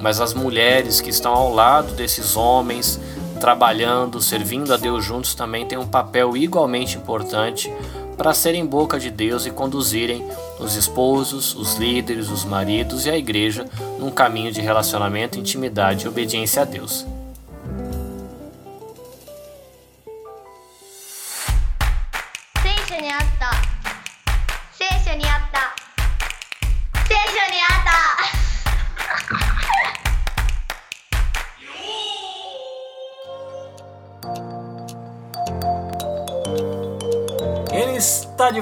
[0.00, 3.00] mas as mulheres que estão ao lado desses homens,
[3.40, 7.72] trabalhando, servindo a Deus juntos, também têm um papel igualmente importante
[8.16, 10.24] para serem boca de Deus e conduzirem
[10.58, 13.66] os esposos, os líderes, os maridos e a igreja
[13.98, 17.04] num caminho de relacionamento, intimidade e obediência a Deus.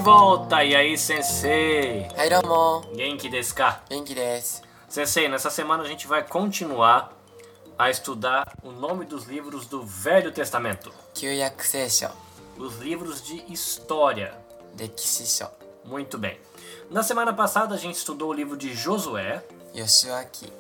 [0.03, 0.65] Volta!
[0.65, 2.09] E aí, sensei?
[2.17, 2.85] Hai domo.
[2.97, 3.83] Genki desu ka?
[3.89, 4.61] Genki desu.
[4.89, 7.17] Sensei, nessa semana a gente vai continuar
[7.79, 10.93] a estudar o nome dos livros do Velho Testamento.
[11.15, 12.11] Kyuyaku Seisho.
[12.59, 14.35] Os livros de história.
[14.75, 15.47] Dekishisho.
[15.85, 16.39] Muito bem.
[16.91, 19.43] Na semana passada a gente estudou o livro de Josué.
[19.75, 20.53] Yoshiaki.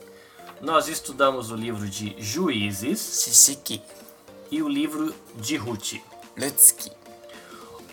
[0.60, 3.82] Nós estudamos o livro de Juízes Shishiki.
[4.50, 5.94] e o livro de Ruth.
[6.38, 7.01] Rutsuki.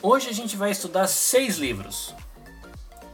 [0.01, 2.15] Hoje a gente vai estudar seis livros,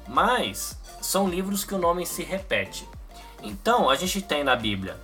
[0.08, 2.88] mas são livros que o nome se repete.
[3.42, 4.96] Então a gente tem na Bíblia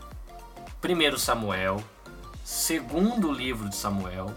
[0.80, 1.84] primeiro Samuel,
[2.46, 4.32] segundo livro de Samuel,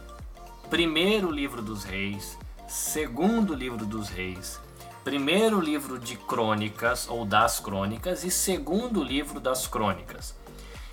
[0.71, 4.59] primeiro livro dos reis, segundo livro dos reis,
[5.03, 10.35] primeiro livro de crônicas ou das crônicas e segundo livro das crônicas.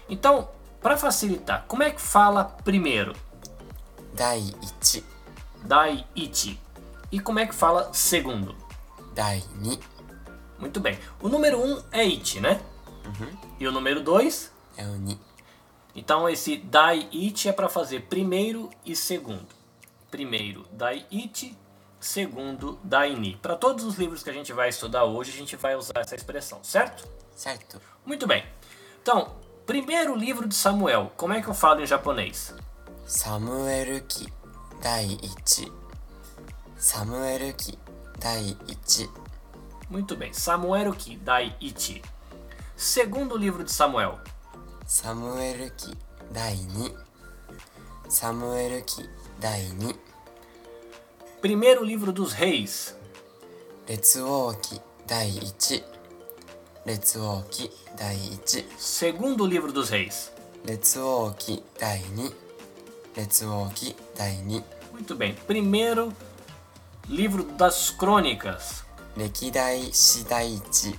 [0.10, 0.50] Então,
[0.82, 3.16] para facilitar, como é que fala primeiro?
[4.14, 5.02] Dai ichi.
[5.64, 6.60] Dai Ichi.
[7.12, 8.56] E como é que fala segundo?
[9.14, 9.80] Dai Ni.
[10.58, 10.98] Muito bem.
[11.22, 12.62] O número 1 um é Ichi, né?
[13.06, 13.38] Uhum.
[13.60, 14.52] E o número 2?
[14.78, 15.20] É o Ni.
[15.96, 19.48] Então esse Dai Ichi é para fazer primeiro e segundo.
[20.10, 21.58] Primeiro Dai Ichi,
[22.00, 23.36] segundo Dai Ni.
[23.36, 26.16] Para todos os livros que a gente vai estudar hoje, a gente vai usar essa
[26.16, 27.08] expressão, certo?
[27.36, 27.82] Certo.
[28.06, 28.46] Muito bem.
[29.02, 29.36] Então,
[29.66, 31.12] primeiro livro de Samuel.
[31.18, 32.54] Como é que eu falo em japonês?
[33.06, 34.32] Samuel Ki.
[34.82, 35.72] 第1
[36.76, 37.78] サムエル記
[38.20, 39.10] 第1
[39.92, 41.54] Muito bem, Samuel Ki Dai
[42.76, 44.14] Segundo livro de Samuel.
[44.88, 45.96] サムエル記
[46.34, 46.96] 第2
[48.10, 49.08] サムエル記
[49.40, 49.96] 第2
[51.44, 52.96] Primeiro livro dos reis.
[53.88, 55.84] 列王記第1
[56.86, 60.32] 列王記第1 Segundo livro dos reis.
[60.66, 62.41] 列王記第2
[63.16, 64.64] Let's Walk 第 2.
[64.94, 65.34] Muito bem.
[65.46, 66.14] Primeiro
[67.10, 68.86] livro das crônicas.
[69.18, 70.98] Rekidai Shidaichi.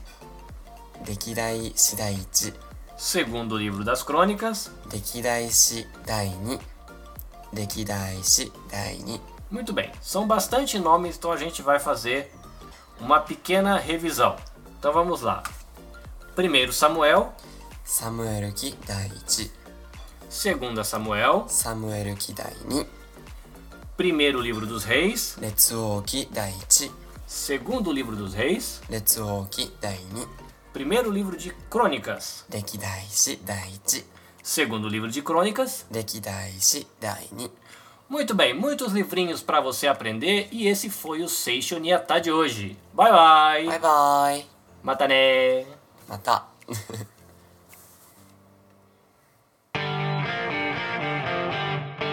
[1.07, 2.55] Shi Shidaichi.
[2.99, 4.71] Segundo livro das crônicas.
[4.91, 6.61] Rekidai Shidaichi.
[7.51, 9.19] Rekidai Shidaichi.
[9.51, 9.91] Muito bem.
[10.03, 12.31] São bastante nomes, então a gente vai fazer
[13.01, 14.37] uma pequena revisão.
[14.79, 15.43] Então vamos lá.
[16.35, 17.33] Primeiro Samuel.
[17.85, 19.62] Samuel Ki Daichi.
[20.33, 22.57] Segunda Samuel, Samuel Kidai
[23.99, 26.91] Primeiro Livro dos Reis, Retsuo Kidaichi,
[27.27, 30.01] Segundo Livro dos Reis, Retsuo Kidai
[30.73, 34.07] Primeiro Livro de Crônicas, Dekidaishi Daichi,
[34.43, 37.29] Segundo Livro de Crônicas, Dekidaishi Dai.
[38.09, 42.79] Muito bem, muitos livrinhos para você aprender e esse foi o seishoniatad de hoje.
[42.95, 43.67] Bye bye.
[43.67, 44.47] Bye bye.
[44.83, 45.67] Mata né.
[46.09, 46.47] Mata.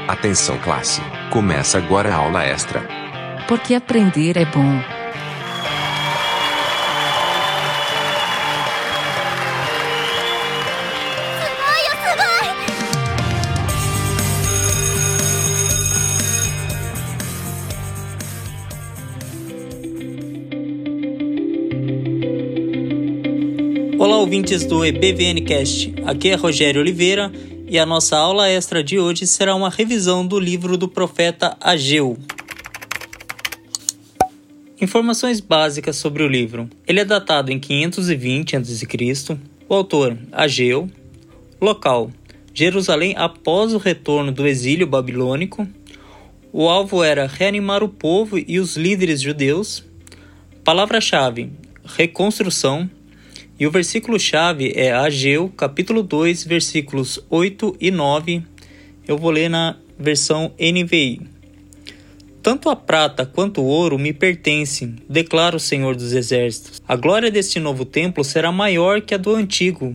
[0.09, 0.99] Atenção classe,
[1.29, 2.81] começa agora a aula extra.
[3.47, 4.81] Porque aprender é bom.
[23.99, 25.93] Olá, ouvintes do EBVNcast.
[26.03, 27.31] Aqui é Rogério Oliveira
[27.69, 32.17] e a nossa aula extra de hoje será uma revisão do livro do profeta Ageu.
[34.81, 36.67] Informações básicas sobre o livro.
[36.87, 38.87] Ele é datado em 520 a.C.
[39.67, 40.89] O autor, Ageu.
[41.61, 42.09] Local:
[42.55, 45.67] Jerusalém após o retorno do exílio babilônico.
[46.51, 49.85] O alvo era reanimar o povo e os líderes judeus.
[50.63, 51.51] Palavra-chave:
[51.85, 52.89] reconstrução.
[53.59, 58.41] E o versículo-chave é Ageu, capítulo 2, versículos 8 e 9.
[59.05, 61.23] Eu vou ler na versão NVI.
[62.41, 66.81] Tanto a prata quanto o ouro me pertencem, declara o Senhor dos Exércitos.
[66.87, 69.93] A glória deste novo templo será maior que a do antigo,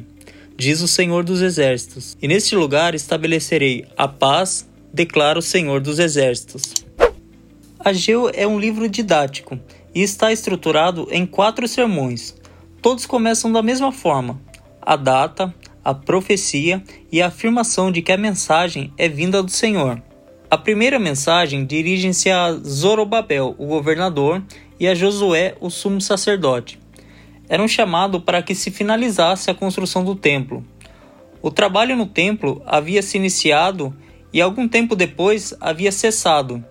[0.58, 2.18] diz o Senhor dos Exércitos.
[2.20, 6.74] E neste lugar estabelecerei a paz, declara o Senhor dos Exércitos.
[7.80, 9.58] Ageu é um livro didático
[9.94, 12.43] e está estruturado em quatro sermões.
[12.85, 14.39] Todos começam da mesma forma:
[14.82, 20.03] a data, a profecia e a afirmação de que a mensagem é vinda do Senhor.
[20.51, 24.43] A primeira mensagem dirige-se a Zorobabel, o governador,
[24.78, 26.78] e a Josué, o sumo sacerdote.
[27.49, 30.62] Era um chamado para que se finalizasse a construção do templo.
[31.41, 33.97] O trabalho no templo havia se iniciado
[34.30, 36.62] e algum tempo depois havia cessado.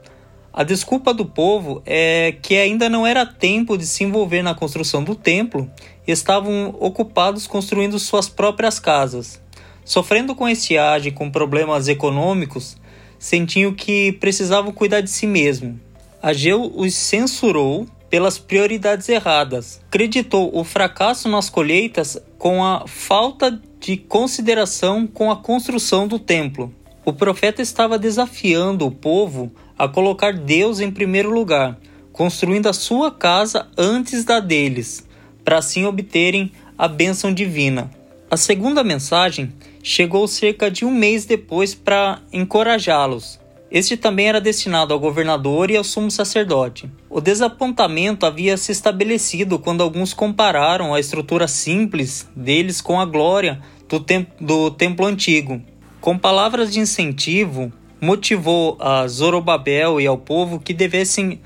[0.55, 5.03] A desculpa do povo é que ainda não era tempo de se envolver na construção
[5.03, 5.67] do templo
[6.07, 9.41] e estavam ocupados construindo suas próprias casas.
[9.83, 12.77] Sofrendo com estiagem e com problemas econômicos,
[13.17, 15.79] sentiam que precisavam cuidar de si mesmo.
[16.21, 19.81] Ageu os censurou pelas prioridades erradas.
[19.87, 26.71] Acreditou o fracasso nas colheitas com a falta de consideração com a construção do templo.
[27.03, 31.77] O profeta estava desafiando o povo a colocar Deus em primeiro lugar,
[32.11, 35.07] construindo a sua casa antes da deles,
[35.43, 37.89] para assim obterem a bênção divina.
[38.29, 39.53] A segunda mensagem
[39.83, 43.39] chegou cerca de um mês depois para encorajá-los.
[43.69, 46.89] Este também era destinado ao governador e ao sumo sacerdote.
[47.09, 53.59] O desapontamento havia se estabelecido quando alguns compararam a estrutura simples deles com a glória
[53.89, 55.59] do, tem do templo antigo.
[55.99, 57.73] Com palavras de incentivo,
[58.03, 61.39] motivou a Zorobabel e ao povo que devessem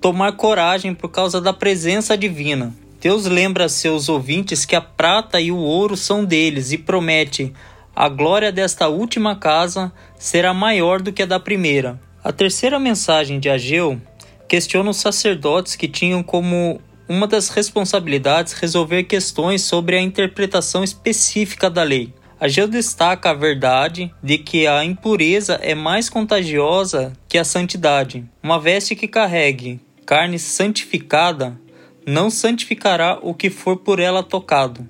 [0.00, 2.72] tomar coragem por causa da presença divina.
[3.00, 7.52] Deus lembra a seus ouvintes que a prata e o ouro são deles e promete:
[7.96, 12.00] a glória desta última casa será maior do que a da primeira.
[12.22, 14.00] A terceira mensagem de Ageu
[14.48, 21.68] questiona os sacerdotes que tinham como uma das responsabilidades resolver questões sobre a interpretação específica
[21.68, 22.14] da lei.
[22.44, 28.22] Ageu destaca a verdade de que a impureza é mais contagiosa que a santidade.
[28.42, 31.58] Uma veste que carregue carne santificada
[32.06, 34.86] não santificará o que for por ela tocado.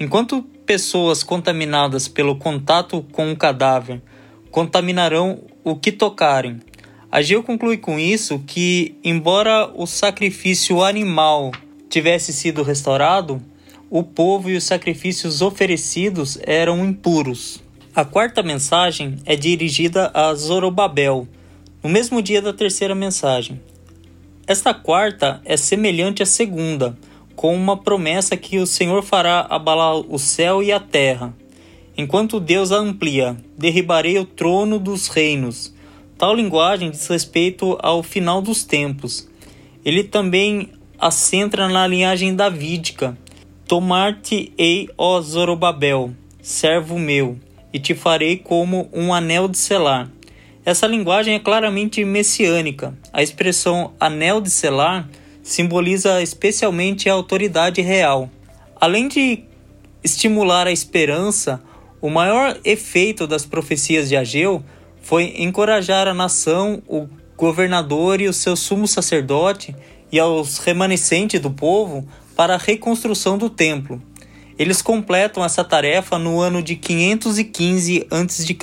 [0.00, 4.00] Enquanto pessoas contaminadas pelo contato com o cadáver
[4.50, 6.58] contaminarão o que tocarem.
[7.12, 11.52] Ageu conclui com isso que, embora o sacrifício animal
[11.90, 13.42] tivesse sido restaurado,
[13.94, 17.62] o povo e os sacrifícios oferecidos eram impuros.
[17.94, 21.28] A quarta mensagem é dirigida a Zorobabel,
[21.80, 23.60] no mesmo dia da terceira mensagem.
[24.48, 26.98] Esta quarta é semelhante à segunda,
[27.36, 31.32] com uma promessa que o Senhor fará abalar o céu e a terra.
[31.96, 35.72] Enquanto Deus a amplia, derribarei o trono dos reinos.
[36.18, 39.28] Tal linguagem diz respeito ao final dos tempos.
[39.84, 43.16] Ele também ascentra na linhagem davídica.
[43.66, 46.12] Tomar-te-ei, ó Zorobabel,
[46.42, 47.38] servo meu,
[47.72, 50.10] e te farei como um anel de selar.
[50.66, 52.94] Essa linguagem é claramente messiânica.
[53.10, 55.08] A expressão anel de selar
[55.42, 58.28] simboliza especialmente a autoridade real.
[58.78, 59.44] Além de
[60.02, 61.62] estimular a esperança,
[62.02, 64.62] o maior efeito das profecias de Ageu
[65.00, 69.74] foi encorajar a nação, o governador e o seu sumo sacerdote
[70.12, 72.06] e aos remanescentes do povo
[72.36, 74.02] para a reconstrução do templo.
[74.58, 78.56] Eles completam essa tarefa no ano de 515 a.C.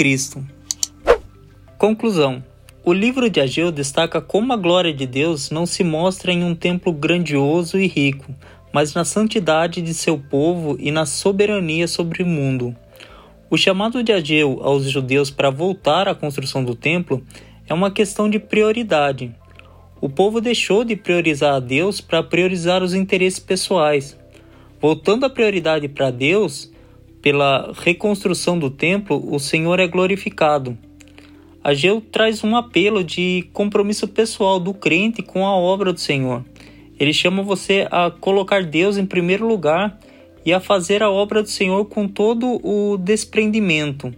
[1.78, 2.44] Conclusão
[2.84, 6.56] o livro de Ageu destaca como a glória de Deus não se mostra em um
[6.56, 8.34] templo grandioso e rico,
[8.74, 12.76] mas na santidade de seu povo e na soberania sobre o mundo.
[13.52, 17.24] O chamado de Ageu aos judeus para voltar à construção do templo
[17.68, 19.32] é uma questão de prioridade.
[20.02, 24.18] O povo deixou de priorizar a Deus para priorizar os interesses pessoais.
[24.82, 26.72] Voltando a prioridade para Deus,
[27.22, 30.76] pela reconstrução do templo, o Senhor é glorificado.
[31.64, 36.44] Ageu traz um apelo de compromisso pessoal do crente com a obra do Senhor.
[37.00, 40.00] Ele chama você a colocar Deus em primeiro lugar
[40.44, 44.12] e a fazer a obra do Senhor com todo o desprendimento.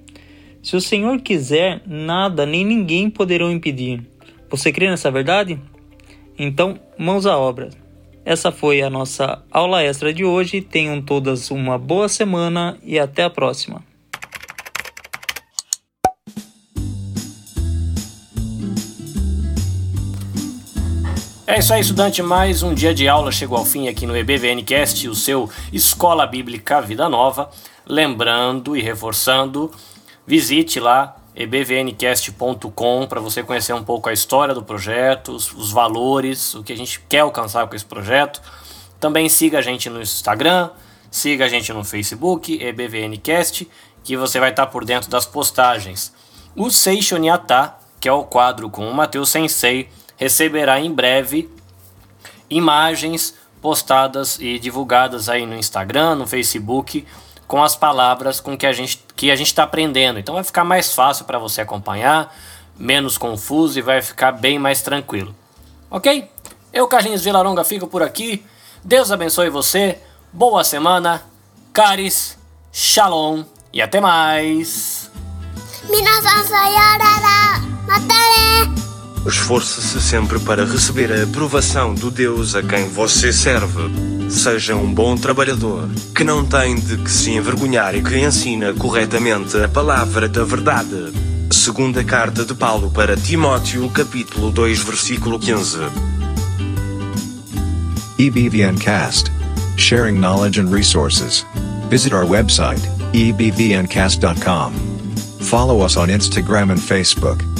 [0.61, 4.01] Se o Senhor quiser, nada nem ninguém poderão impedir.
[4.49, 5.59] Você crê nessa verdade?
[6.37, 7.69] Então, mãos à obra.
[8.25, 10.61] Essa foi a nossa aula extra de hoje.
[10.61, 13.83] Tenham todas uma boa semana e até a próxima.
[21.45, 22.23] É isso aí, estudante.
[22.23, 26.81] Mais um dia de aula chegou ao fim aqui no EBVNcast, o seu Escola Bíblica
[26.81, 27.49] Vida Nova.
[27.85, 29.69] Lembrando e reforçando,
[30.25, 36.53] visite lá ebvncast.com para você conhecer um pouco a história do projeto, os, os, valores,
[36.53, 38.41] o que a gente quer alcançar com esse projeto.
[38.99, 40.69] Também siga a gente no Instagram,
[41.09, 43.69] siga a gente no Facebook, EBVNcast,
[44.03, 46.13] que você vai estar por dentro das postagens.
[46.55, 51.49] O Seishoniatá, que é o quadro com o Matheus Sensei, receberá em breve
[52.49, 57.05] imagens postadas e divulgadas aí no Instagram, no Facebook,
[57.47, 60.19] com as palavras com que a gente que a gente está aprendendo.
[60.19, 62.35] Então vai ficar mais fácil para você acompanhar,
[62.77, 65.35] menos confuso e vai ficar bem mais tranquilo.
[65.89, 66.29] Ok?
[66.71, 68.45] Eu, Carlinhos Vilaronga, fico por aqui.
[68.83, 69.99] Deus abençoe você.
[70.31, 71.21] Boa semana.
[71.71, 72.37] Caris,
[72.71, 75.11] Shalom e até mais.
[79.25, 84.29] Esforce-se sempre para receber a aprovação do Deus a quem você serve.
[84.29, 89.55] Seja um bom trabalhador, que não tem de que se envergonhar e que ensina corretamente
[89.57, 91.13] a palavra da verdade.
[91.51, 95.79] Segunda carta de Paulo para Timóteo, capítulo 2, versículo 15.
[98.19, 99.31] EBVNcast.
[99.77, 101.45] Sharing knowledge and resources.
[101.89, 102.81] Visit our website,
[103.13, 104.73] ebvncast.com.
[105.39, 107.52] Follow us on Instagram and Facebook.